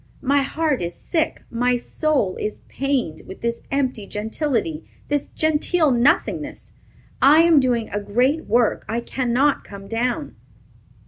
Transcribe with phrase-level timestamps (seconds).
[0.23, 6.71] My heart is sick, my soul is pained, with this empty gentility, this genteel nothingness.
[7.21, 8.83] I am doing a great work.
[8.89, 10.35] I cannot come down."